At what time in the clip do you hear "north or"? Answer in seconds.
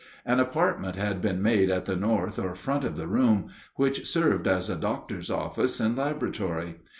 1.95-2.55